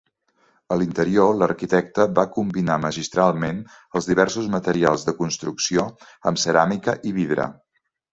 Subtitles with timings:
[0.75, 3.59] A l'interior, l'arquitecte va combinar magistralment
[3.99, 5.85] els diversos materials de construcció
[6.33, 7.47] amb ceràmica i vidre.